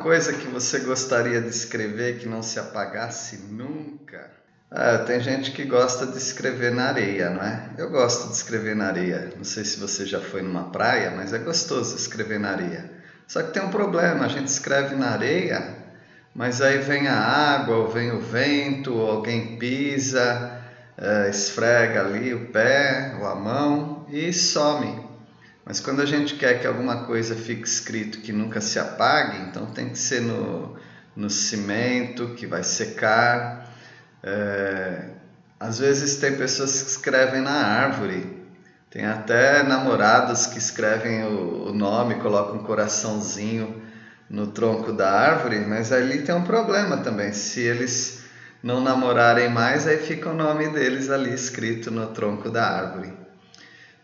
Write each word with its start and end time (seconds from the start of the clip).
coisa 0.00 0.32
que 0.32 0.46
você 0.46 0.80
gostaria 0.80 1.40
de 1.40 1.50
escrever 1.50 2.18
que 2.18 2.28
não 2.28 2.42
se 2.42 2.58
apagasse 2.58 3.36
nunca? 3.36 4.30
Ah, 4.70 4.98
tem 4.98 5.20
gente 5.20 5.52
que 5.52 5.64
gosta 5.64 6.06
de 6.06 6.16
escrever 6.16 6.72
na 6.72 6.84
areia, 6.84 7.28
não 7.30 7.42
é? 7.42 7.70
Eu 7.76 7.90
gosto 7.90 8.28
de 8.28 8.34
escrever 8.34 8.74
na 8.74 8.86
areia. 8.86 9.30
Não 9.36 9.44
sei 9.44 9.64
se 9.64 9.78
você 9.78 10.06
já 10.06 10.20
foi 10.20 10.42
numa 10.42 10.70
praia, 10.70 11.10
mas 11.10 11.32
é 11.32 11.38
gostoso 11.38 11.94
escrever 11.96 12.40
na 12.40 12.50
areia. 12.50 12.90
Só 13.26 13.42
que 13.42 13.52
tem 13.52 13.62
um 13.62 13.70
problema, 13.70 14.24
a 14.24 14.28
gente 14.28 14.46
escreve 14.46 14.94
na 14.94 15.10
areia, 15.10 15.76
mas 16.34 16.62
aí 16.62 16.78
vem 16.78 17.06
a 17.06 17.18
água, 17.18 17.76
ou 17.76 17.88
vem 17.88 18.12
o 18.12 18.20
vento, 18.20 18.94
ou 18.94 19.10
alguém 19.10 19.58
pisa, 19.58 20.60
é, 20.96 21.28
esfrega 21.28 22.00
ali 22.00 22.32
o 22.32 22.46
pé 22.46 23.16
ou 23.20 23.26
a 23.26 23.34
mão 23.34 24.06
e 24.08 24.32
some. 24.32 25.09
Mas 25.70 25.78
quando 25.78 26.02
a 26.02 26.04
gente 26.04 26.34
quer 26.34 26.60
que 26.60 26.66
alguma 26.66 27.04
coisa 27.04 27.36
fique 27.36 27.62
escrito 27.62 28.22
que 28.22 28.32
nunca 28.32 28.60
se 28.60 28.76
apague, 28.76 29.38
então 29.48 29.66
tem 29.66 29.88
que 29.88 29.98
ser 29.98 30.20
no, 30.20 30.76
no 31.14 31.30
cimento 31.30 32.34
que 32.34 32.44
vai 32.44 32.64
secar. 32.64 33.72
É, 34.20 35.10
às 35.60 35.78
vezes 35.78 36.16
tem 36.16 36.36
pessoas 36.36 36.82
que 36.82 36.90
escrevem 36.90 37.40
na 37.40 37.52
árvore. 37.52 38.44
Tem 38.90 39.06
até 39.06 39.62
namorados 39.62 40.46
que 40.46 40.58
escrevem 40.58 41.22
o, 41.22 41.68
o 41.68 41.72
nome, 41.72 42.16
colocam 42.16 42.56
um 42.56 42.64
coraçãozinho 42.64 43.80
no 44.28 44.48
tronco 44.48 44.92
da 44.92 45.08
árvore, 45.08 45.60
mas 45.60 45.92
ali 45.92 46.22
tem 46.22 46.34
um 46.34 46.42
problema 46.42 46.96
também. 46.96 47.32
Se 47.32 47.60
eles 47.60 48.24
não 48.60 48.80
namorarem 48.80 49.48
mais, 49.48 49.86
aí 49.86 49.98
fica 49.98 50.30
o 50.30 50.34
nome 50.34 50.68
deles 50.70 51.10
ali 51.10 51.32
escrito 51.32 51.92
no 51.92 52.08
tronco 52.08 52.50
da 52.50 52.68
árvore. 52.68 53.19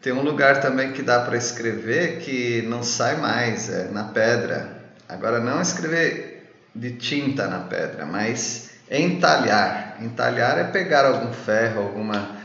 Tem 0.06 0.12
um 0.12 0.22
lugar 0.22 0.60
também 0.60 0.92
que 0.92 1.02
dá 1.02 1.18
para 1.18 1.36
escrever 1.36 2.20
que 2.20 2.62
não 2.68 2.80
sai 2.84 3.16
mais, 3.16 3.68
é 3.68 3.88
na 3.90 4.04
pedra. 4.04 4.84
Agora, 5.08 5.40
não 5.40 5.60
escrever 5.60 6.48
de 6.72 6.92
tinta 6.92 7.48
na 7.48 7.58
pedra, 7.58 8.06
mas 8.06 8.70
entalhar. 8.88 9.96
Entalhar 10.00 10.58
é 10.58 10.64
pegar 10.70 11.06
algum 11.06 11.32
ferro, 11.32 11.82
alguma, 11.82 12.36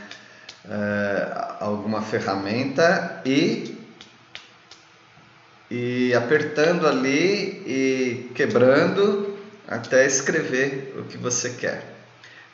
é, 0.68 1.28
alguma 1.60 2.02
ferramenta 2.02 3.22
e, 3.24 3.78
e 5.70 6.12
apertando 6.16 6.88
ali 6.88 7.62
e 7.64 8.32
quebrando 8.34 9.38
até 9.68 10.04
escrever 10.04 10.96
o 10.98 11.04
que 11.04 11.16
você 11.16 11.50
quer. 11.50 11.84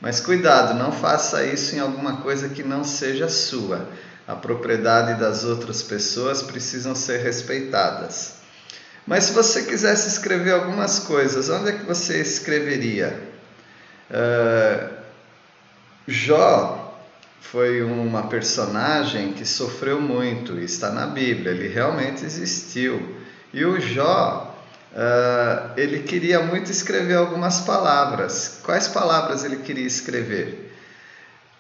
Mas 0.02 0.20
cuidado, 0.20 0.74
não 0.74 0.92
faça 0.92 1.46
isso 1.46 1.74
em 1.74 1.78
alguma 1.80 2.18
coisa 2.18 2.50
que 2.50 2.62
não 2.62 2.84
seja 2.84 3.30
sua 3.30 3.88
a 4.28 4.36
propriedade 4.36 5.18
das 5.18 5.42
outras 5.42 5.82
pessoas 5.82 6.42
precisam 6.42 6.94
ser 6.94 7.22
respeitadas. 7.22 8.34
Mas 9.06 9.24
se 9.24 9.32
você 9.32 9.62
quisesse 9.62 10.06
escrever 10.06 10.52
algumas 10.52 10.98
coisas, 10.98 11.48
onde 11.48 11.70
é 11.70 11.72
que 11.72 11.86
você 11.86 12.20
escreveria? 12.20 13.18
Uh, 14.10 14.90
Jó 16.06 17.00
foi 17.40 17.82
uma 17.82 18.24
personagem 18.24 19.32
que 19.32 19.46
sofreu 19.46 19.98
muito, 19.98 20.58
está 20.58 20.90
na 20.90 21.06
Bíblia, 21.06 21.52
ele 21.52 21.68
realmente 21.68 22.22
existiu. 22.22 23.16
E 23.50 23.64
o 23.64 23.80
Jó, 23.80 24.54
uh, 24.92 25.72
ele 25.74 26.00
queria 26.00 26.40
muito 26.42 26.70
escrever 26.70 27.14
algumas 27.14 27.62
palavras. 27.62 28.60
Quais 28.62 28.88
palavras 28.88 29.42
ele 29.42 29.56
queria 29.56 29.86
escrever? 29.86 30.68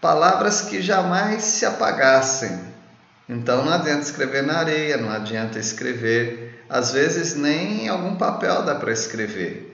Palavras 0.00 0.62
que 0.62 0.80
jamais 0.80 1.42
se 1.42 1.66
apagassem. 1.66 2.58
Então 3.28 3.64
não 3.64 3.72
adianta 3.72 4.02
escrever 4.02 4.42
na 4.42 4.58
areia, 4.58 4.96
não 4.96 5.10
adianta 5.10 5.58
escrever, 5.58 6.64
às 6.68 6.92
vezes 6.92 7.34
nem 7.34 7.84
em 7.84 7.88
algum 7.88 8.16
papel 8.16 8.62
dá 8.62 8.74
para 8.74 8.92
escrever. 8.92 9.66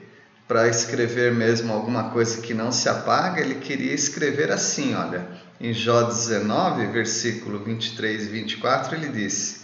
Para 0.47 0.67
escrever 0.67 1.33
mesmo 1.33 1.73
alguma 1.73 2.09
coisa 2.09 2.41
que 2.41 2.53
não 2.53 2.71
se 2.71 2.87
apaga, 2.87 3.41
ele 3.41 3.55
queria 3.55 3.93
escrever 3.93 4.51
assim, 4.51 4.93
olha, 4.93 5.27
em 5.59 5.73
Jó 5.73 6.03
19, 6.03 6.87
versículo 6.87 7.63
23 7.63 8.23
e 8.23 8.29
24, 8.29 8.95
ele 8.95 9.09
disse: 9.09 9.61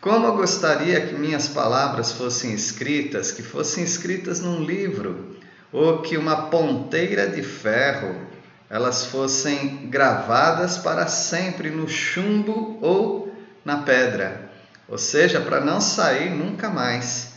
Como 0.00 0.26
eu 0.26 0.36
gostaria 0.36 1.00
que 1.00 1.14
minhas 1.14 1.48
palavras 1.48 2.12
fossem 2.12 2.52
escritas, 2.52 3.32
que 3.32 3.42
fossem 3.42 3.82
escritas 3.84 4.40
num 4.40 4.62
livro, 4.62 5.36
ou 5.72 6.02
que 6.02 6.18
uma 6.18 6.48
ponteira 6.48 7.28
de 7.28 7.42
ferro 7.42 8.29
elas 8.70 9.06
fossem 9.06 9.88
gravadas 9.90 10.78
para 10.78 11.08
sempre 11.08 11.70
no 11.70 11.88
chumbo 11.88 12.78
ou 12.80 13.34
na 13.64 13.78
pedra, 13.78 14.48
ou 14.88 14.96
seja, 14.96 15.40
para 15.40 15.60
não 15.60 15.80
sair 15.80 16.30
nunca 16.30 16.70
mais. 16.70 17.30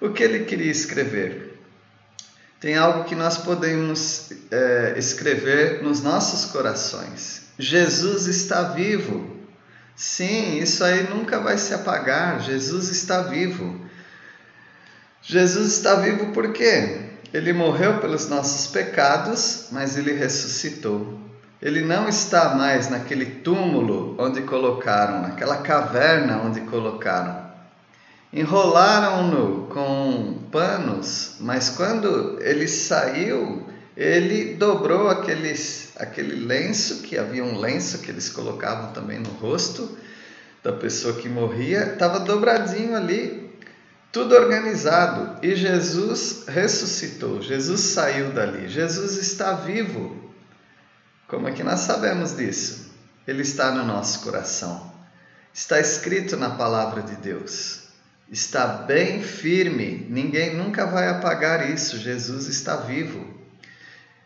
O 0.00 0.10
que 0.10 0.22
ele 0.22 0.46
queria 0.46 0.72
escrever? 0.72 1.58
Tem 2.58 2.76
algo 2.76 3.04
que 3.04 3.14
nós 3.14 3.36
podemos 3.36 4.30
é, 4.50 4.94
escrever 4.96 5.82
nos 5.82 6.02
nossos 6.02 6.50
corações. 6.50 7.42
Jesus 7.58 8.26
está 8.26 8.62
vivo. 8.62 9.36
Sim, 9.94 10.58
isso 10.58 10.82
aí 10.82 11.08
nunca 11.08 11.38
vai 11.38 11.58
se 11.58 11.74
apagar. 11.74 12.40
Jesus 12.40 12.88
está 12.88 13.22
vivo. 13.22 13.80
Jesus 15.20 15.72
está 15.72 15.96
vivo 15.96 16.32
por 16.32 16.52
quê? 16.52 17.07
Ele 17.32 17.52
morreu 17.52 17.98
pelos 17.98 18.28
nossos 18.28 18.66
pecados, 18.68 19.66
mas 19.70 19.96
ele 19.98 20.12
ressuscitou. 20.12 21.18
Ele 21.60 21.82
não 21.82 22.08
está 22.08 22.54
mais 22.54 22.88
naquele 22.88 23.26
túmulo 23.26 24.14
onde 24.18 24.42
colocaram, 24.42 25.22
naquela 25.22 25.58
caverna 25.58 26.40
onde 26.42 26.60
colocaram. 26.62 27.48
Enrolaram-no 28.32 29.66
com 29.66 30.38
panos, 30.52 31.36
mas 31.40 31.70
quando 31.70 32.38
ele 32.40 32.68
saiu, 32.68 33.66
ele 33.96 34.54
dobrou 34.54 35.08
aqueles, 35.08 35.92
aquele 35.96 36.46
lenço, 36.46 37.02
que 37.02 37.18
havia 37.18 37.42
um 37.44 37.58
lenço 37.58 37.98
que 37.98 38.10
eles 38.10 38.30
colocavam 38.30 38.92
também 38.92 39.18
no 39.18 39.30
rosto 39.30 39.98
da 40.62 40.72
pessoa 40.72 41.14
que 41.14 41.28
morria, 41.28 41.94
estava 41.94 42.20
dobradinho 42.20 42.94
ali, 42.94 43.47
tudo 44.12 44.34
organizado. 44.34 45.38
E 45.42 45.54
Jesus 45.54 46.44
ressuscitou, 46.46 47.42
Jesus 47.42 47.80
saiu 47.80 48.30
dali, 48.32 48.68
Jesus 48.68 49.16
está 49.16 49.52
vivo. 49.52 50.32
Como 51.26 51.48
é 51.48 51.52
que 51.52 51.62
nós 51.62 51.80
sabemos 51.80 52.36
disso? 52.36 52.90
Ele 53.26 53.42
está 53.42 53.70
no 53.70 53.84
nosso 53.84 54.22
coração. 54.22 54.92
Está 55.52 55.78
escrito 55.78 56.36
na 56.36 56.50
palavra 56.50 57.02
de 57.02 57.16
Deus. 57.16 57.88
Está 58.30 58.66
bem 58.66 59.22
firme, 59.22 60.06
ninguém 60.08 60.54
nunca 60.54 60.86
vai 60.86 61.08
apagar 61.08 61.70
isso. 61.70 61.98
Jesus 61.98 62.46
está 62.46 62.76
vivo. 62.76 63.26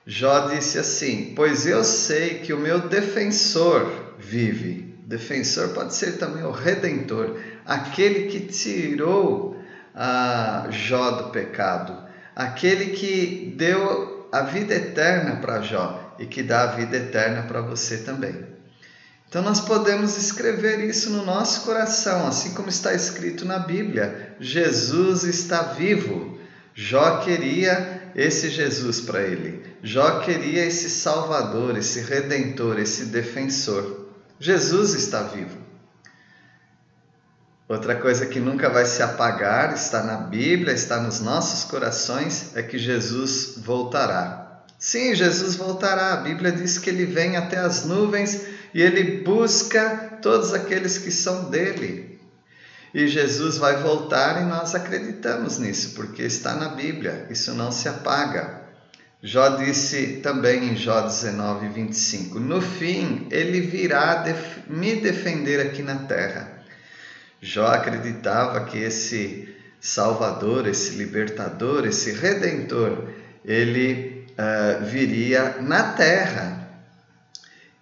Jó 0.04 0.48
disse 0.48 0.78
assim: 0.78 1.32
Pois 1.34 1.66
eu 1.66 1.84
sei 1.84 2.40
que 2.40 2.52
o 2.52 2.58
meu 2.58 2.80
defensor 2.88 4.14
vive. 4.18 4.92
Defensor 5.06 5.68
pode 5.70 5.94
ser 5.94 6.18
também 6.18 6.42
o 6.42 6.50
redentor, 6.50 7.38
aquele 7.64 8.28
que 8.28 8.40
tirou 8.40 9.51
a 9.94 10.68
Jó 10.70 11.10
do 11.12 11.30
pecado, 11.30 11.96
aquele 12.34 12.86
que 12.96 13.54
deu 13.56 14.28
a 14.32 14.42
vida 14.42 14.74
eterna 14.74 15.36
para 15.36 15.60
Jó 15.60 16.14
e 16.18 16.26
que 16.26 16.42
dá 16.42 16.62
a 16.62 16.74
vida 16.74 16.96
eterna 16.96 17.42
para 17.42 17.60
você 17.60 17.98
também. 17.98 18.52
Então 19.28 19.42
nós 19.42 19.60
podemos 19.60 20.16
escrever 20.16 20.80
isso 20.80 21.10
no 21.10 21.24
nosso 21.24 21.62
coração, 21.62 22.26
assim 22.26 22.52
como 22.52 22.68
está 22.68 22.92
escrito 22.92 23.44
na 23.44 23.58
Bíblia: 23.58 24.36
Jesus 24.38 25.24
está 25.24 25.62
vivo. 25.62 26.38
Jó 26.74 27.18
queria 27.18 28.10
esse 28.14 28.48
Jesus 28.48 29.00
para 29.00 29.22
ele. 29.22 29.62
Jó 29.82 30.20
queria 30.20 30.64
esse 30.64 30.88
Salvador, 30.88 31.76
esse 31.76 32.00
Redentor, 32.00 32.78
esse 32.78 33.06
Defensor. 33.06 34.06
Jesus 34.38 34.94
está 34.94 35.22
vivo. 35.22 35.58
Outra 37.72 37.94
coisa 37.94 38.26
que 38.26 38.38
nunca 38.38 38.68
vai 38.68 38.84
se 38.84 39.02
apagar, 39.02 39.72
está 39.72 40.02
na 40.02 40.18
Bíblia, 40.18 40.74
está 40.74 41.00
nos 41.00 41.20
nossos 41.20 41.64
corações, 41.64 42.54
é 42.54 42.62
que 42.62 42.76
Jesus 42.76 43.54
voltará. 43.56 44.62
Sim, 44.78 45.14
Jesus 45.14 45.56
voltará. 45.56 46.12
A 46.12 46.16
Bíblia 46.16 46.52
diz 46.52 46.76
que 46.76 46.90
ele 46.90 47.06
vem 47.06 47.34
até 47.34 47.56
as 47.56 47.86
nuvens 47.86 48.42
e 48.74 48.82
ele 48.82 49.22
busca 49.22 50.18
todos 50.20 50.52
aqueles 50.52 50.98
que 50.98 51.10
são 51.10 51.48
dele. 51.48 52.20
E 52.92 53.08
Jesus 53.08 53.56
vai 53.56 53.82
voltar 53.82 54.42
e 54.42 54.44
nós 54.44 54.74
acreditamos 54.74 55.58
nisso, 55.58 55.94
porque 55.94 56.24
está 56.24 56.54
na 56.54 56.68
Bíblia, 56.68 57.26
isso 57.30 57.54
não 57.54 57.72
se 57.72 57.88
apaga. 57.88 58.60
Jó 59.22 59.48
disse 59.56 60.20
também 60.22 60.72
em 60.72 60.76
Jó 60.76 61.00
19, 61.00 61.68
25: 61.68 62.38
No 62.38 62.60
fim, 62.60 63.28
ele 63.30 63.62
virá 63.62 64.22
me 64.68 64.96
defender 64.96 65.58
aqui 65.58 65.82
na 65.82 65.94
terra. 66.00 66.51
Jó 67.42 67.66
acreditava 67.66 68.64
que 68.64 68.78
esse 68.78 69.52
Salvador, 69.80 70.68
esse 70.68 70.94
libertador, 70.94 71.84
esse 71.84 72.12
redentor, 72.12 73.08
ele 73.44 74.24
uh, 74.30 74.84
viria 74.84 75.56
na 75.60 75.92
terra. 75.94 76.68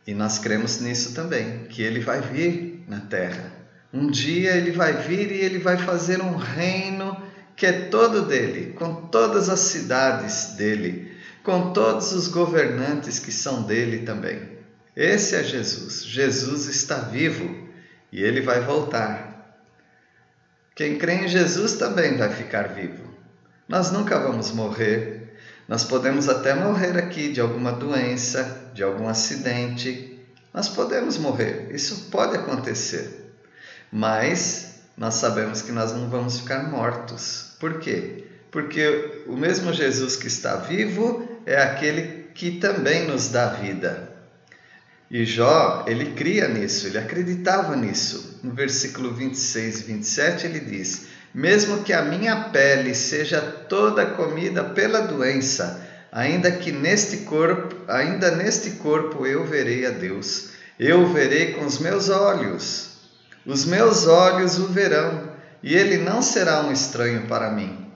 E 0.06 0.14
nós 0.14 0.38
cremos 0.38 0.80
nisso 0.80 1.14
também, 1.14 1.64
que 1.64 1.82
ele 1.82 2.00
vai 2.00 2.22
vir 2.22 2.84
na 2.88 3.00
terra. 3.00 3.52
Um 3.92 4.10
dia 4.10 4.56
ele 4.56 4.70
vai 4.70 4.94
vir 4.94 5.30
e 5.30 5.40
ele 5.40 5.58
vai 5.58 5.76
fazer 5.76 6.22
um 6.22 6.36
reino 6.36 7.14
que 7.54 7.66
é 7.66 7.72
todo 7.72 8.22
dele, 8.22 8.72
com 8.72 8.94
todas 9.08 9.50
as 9.50 9.60
cidades 9.60 10.54
dele, 10.56 11.12
com 11.42 11.74
todos 11.74 12.12
os 12.12 12.28
governantes 12.28 13.18
que 13.18 13.30
são 13.30 13.62
dele 13.64 14.06
também. 14.06 14.40
Esse 14.96 15.36
é 15.36 15.44
Jesus. 15.44 16.02
Jesus 16.02 16.66
está 16.66 16.96
vivo 16.96 17.68
e 18.10 18.22
ele 18.22 18.40
vai 18.40 18.62
voltar. 18.62 19.29
Quem 20.74 20.98
crê 20.98 21.24
em 21.24 21.28
Jesus 21.28 21.74
também 21.74 22.16
vai 22.16 22.30
ficar 22.30 22.68
vivo. 22.68 23.04
Nós 23.68 23.90
nunca 23.92 24.18
vamos 24.18 24.50
morrer. 24.52 25.36
Nós 25.68 25.84
podemos 25.84 26.28
até 26.28 26.54
morrer 26.54 26.98
aqui 26.98 27.32
de 27.32 27.40
alguma 27.40 27.70
doença, 27.70 28.70
de 28.74 28.82
algum 28.82 29.08
acidente. 29.08 30.18
Nós 30.52 30.68
podemos 30.68 31.16
morrer, 31.16 31.68
isso 31.70 32.08
pode 32.10 32.36
acontecer. 32.36 33.32
Mas 33.92 34.80
nós 34.96 35.14
sabemos 35.14 35.62
que 35.62 35.70
nós 35.72 35.92
não 35.92 36.08
vamos 36.08 36.40
ficar 36.40 36.64
mortos. 36.64 37.54
Por 37.60 37.78
quê? 37.78 38.24
Porque 38.50 39.22
o 39.26 39.36
mesmo 39.36 39.72
Jesus 39.72 40.16
que 40.16 40.26
está 40.26 40.56
vivo 40.56 41.28
é 41.46 41.56
aquele 41.56 42.28
que 42.34 42.58
também 42.58 43.06
nos 43.06 43.28
dá 43.28 43.50
vida. 43.50 44.09
E 45.10 45.24
Jó, 45.24 45.84
ele 45.88 46.12
cria 46.12 46.46
nisso, 46.46 46.86
ele 46.86 46.96
acreditava 46.96 47.74
nisso. 47.74 48.38
No 48.44 48.52
versículo 48.52 49.12
26 49.12 49.80
e 49.80 49.82
27 49.82 50.46
ele 50.46 50.60
diz: 50.60 51.06
Mesmo 51.34 51.82
que 51.82 51.92
a 51.92 52.02
minha 52.02 52.44
pele 52.50 52.94
seja 52.94 53.40
toda 53.40 54.06
comida 54.06 54.62
pela 54.62 55.00
doença, 55.00 55.84
ainda 56.12 56.52
que 56.52 56.70
neste 56.70 57.18
corpo, 57.18 57.74
ainda 57.88 58.30
neste 58.30 58.70
corpo 58.72 59.26
eu 59.26 59.44
verei 59.44 59.84
a 59.84 59.90
Deus. 59.90 60.50
Eu 60.78 61.02
o 61.02 61.12
verei 61.12 61.54
com 61.54 61.66
os 61.66 61.80
meus 61.80 62.08
olhos. 62.08 62.90
Os 63.44 63.64
meus 63.64 64.06
olhos 64.06 64.58
o 64.60 64.68
verão, 64.68 65.32
e 65.60 65.74
ele 65.74 65.98
não 65.98 66.22
será 66.22 66.60
um 66.62 66.72
estranho 66.72 67.26
para 67.26 67.50
mim. 67.50 67.90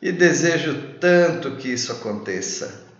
E 0.00 0.10
desejo 0.10 0.94
tanto 0.98 1.52
que 1.52 1.68
isso 1.68 1.92
aconteça. 1.92 2.91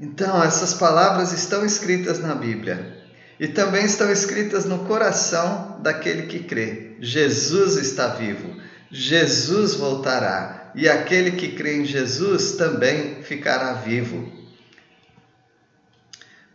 Então, 0.00 0.42
essas 0.42 0.74
palavras 0.74 1.32
estão 1.32 1.64
escritas 1.64 2.20
na 2.20 2.34
Bíblia 2.34 2.96
e 3.38 3.48
também 3.48 3.84
estão 3.84 4.10
escritas 4.12 4.64
no 4.64 4.84
coração 4.84 5.80
daquele 5.82 6.26
que 6.26 6.40
crê. 6.40 6.96
Jesus 7.00 7.76
está 7.76 8.08
vivo, 8.08 8.60
Jesus 8.90 9.74
voltará 9.74 10.70
e 10.74 10.88
aquele 10.88 11.32
que 11.32 11.52
crê 11.52 11.78
em 11.78 11.84
Jesus 11.84 12.52
também 12.52 13.22
ficará 13.22 13.72
vivo. 13.72 14.32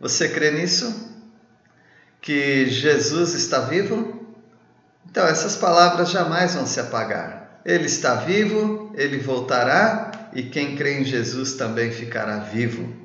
Você 0.00 0.28
crê 0.28 0.50
nisso? 0.50 1.12
Que 2.20 2.66
Jesus 2.66 3.34
está 3.34 3.60
vivo? 3.60 4.26
Então, 5.10 5.26
essas 5.26 5.54
palavras 5.54 6.10
jamais 6.10 6.54
vão 6.54 6.66
se 6.66 6.80
apagar. 6.80 7.60
Ele 7.64 7.86
está 7.86 8.14
vivo, 8.14 8.92
ele 8.96 9.18
voltará 9.18 10.30
e 10.34 10.42
quem 10.42 10.76
crê 10.76 11.00
em 11.00 11.04
Jesus 11.04 11.54
também 11.54 11.92
ficará 11.92 12.38
vivo. 12.38 13.03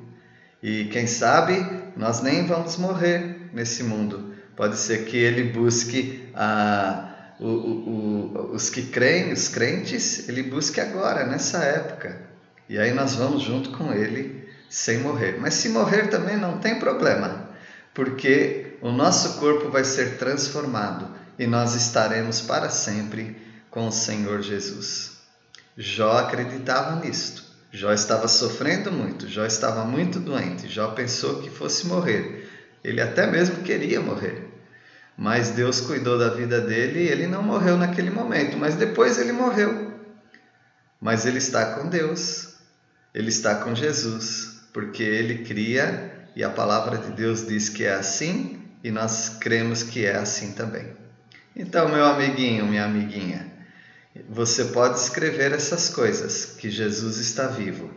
E 0.62 0.84
quem 0.86 1.06
sabe 1.06 1.64
nós 1.96 2.22
nem 2.22 2.46
vamos 2.46 2.76
morrer 2.76 3.50
nesse 3.52 3.82
mundo. 3.82 4.34
Pode 4.56 4.76
ser 4.76 5.04
que 5.04 5.16
ele 5.16 5.44
busque 5.44 6.28
a, 6.34 7.34
o, 7.40 7.46
o, 7.46 8.50
os 8.52 8.68
que 8.68 8.82
creem, 8.82 9.32
os 9.32 9.48
crentes, 9.48 10.28
ele 10.28 10.42
busque 10.42 10.80
agora, 10.80 11.24
nessa 11.24 11.58
época. 11.58 12.20
E 12.68 12.78
aí 12.78 12.92
nós 12.92 13.14
vamos 13.14 13.42
junto 13.42 13.70
com 13.70 13.92
ele 13.92 14.48
sem 14.68 14.98
morrer. 14.98 15.38
Mas 15.40 15.54
se 15.54 15.68
morrer 15.68 16.08
também 16.08 16.36
não 16.36 16.58
tem 16.58 16.78
problema, 16.78 17.48
porque 17.94 18.76
o 18.80 18.92
nosso 18.92 19.40
corpo 19.40 19.70
vai 19.70 19.84
ser 19.84 20.18
transformado 20.18 21.08
e 21.38 21.46
nós 21.46 21.74
estaremos 21.74 22.40
para 22.40 22.68
sempre 22.70 23.36
com 23.70 23.88
o 23.88 23.92
Senhor 23.92 24.42
Jesus. 24.42 25.18
Jó 25.76 26.18
acreditava 26.18 27.04
nisto. 27.04 27.49
Jó 27.72 27.92
estava 27.92 28.26
sofrendo 28.26 28.90
muito, 28.90 29.28
Jó 29.28 29.44
estava 29.44 29.84
muito 29.84 30.18
doente, 30.18 30.68
Jó 30.68 30.88
pensou 30.88 31.40
que 31.40 31.50
fosse 31.50 31.86
morrer. 31.86 32.48
Ele 32.82 33.00
até 33.00 33.26
mesmo 33.26 33.62
queria 33.62 34.00
morrer. 34.00 34.48
Mas 35.16 35.50
Deus 35.50 35.80
cuidou 35.80 36.18
da 36.18 36.30
vida 36.30 36.60
dele 36.60 37.00
e 37.00 37.08
ele 37.08 37.26
não 37.26 37.42
morreu 37.42 37.76
naquele 37.76 38.10
momento, 38.10 38.56
mas 38.56 38.74
depois 38.74 39.18
ele 39.18 39.32
morreu. 39.32 39.92
Mas 41.00 41.26
ele 41.26 41.38
está 41.38 41.74
com 41.74 41.88
Deus, 41.88 42.54
ele 43.14 43.28
está 43.28 43.56
com 43.56 43.74
Jesus, 43.74 44.62
porque 44.72 45.02
ele 45.02 45.44
cria 45.44 46.26
e 46.34 46.42
a 46.42 46.50
palavra 46.50 46.98
de 46.98 47.12
Deus 47.12 47.46
diz 47.46 47.68
que 47.68 47.84
é 47.84 47.92
assim 47.92 48.62
e 48.82 48.90
nós 48.90 49.36
cremos 49.40 49.82
que 49.82 50.04
é 50.06 50.16
assim 50.16 50.52
também. 50.52 50.86
Então, 51.54 51.88
meu 51.88 52.04
amiguinho, 52.04 52.66
minha 52.66 52.84
amiguinha, 52.84 53.46
você 54.28 54.66
pode 54.66 54.98
escrever 54.98 55.52
essas 55.52 55.88
coisas, 55.88 56.44
que 56.44 56.70
Jesus 56.70 57.18
está 57.18 57.46
vivo. 57.46 57.90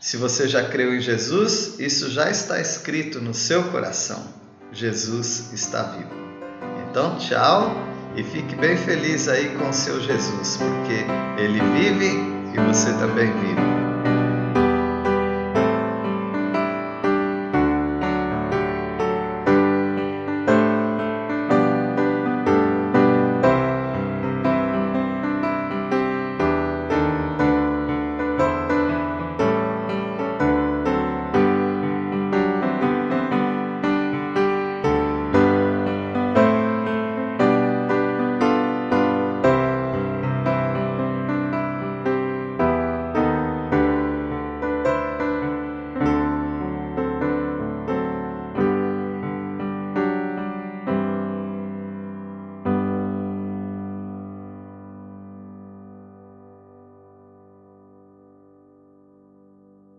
Se 0.00 0.16
você 0.16 0.46
já 0.46 0.68
creu 0.68 0.94
em 0.94 1.00
Jesus, 1.00 1.78
isso 1.80 2.10
já 2.10 2.30
está 2.30 2.60
escrito 2.60 3.20
no 3.20 3.34
seu 3.34 3.64
coração. 3.64 4.32
Jesus 4.72 5.52
está 5.52 5.82
vivo. 5.82 6.10
Então, 6.88 7.18
tchau 7.18 7.74
e 8.16 8.22
fique 8.22 8.54
bem 8.56 8.76
feliz 8.76 9.28
aí 9.28 9.50
com 9.56 9.68
o 9.68 9.72
seu 9.72 10.00
Jesus, 10.00 10.56
porque 10.56 11.42
ele 11.42 11.60
vive 11.60 12.16
e 12.54 12.66
você 12.66 12.92
também 12.92 13.26
vive. 13.40 13.87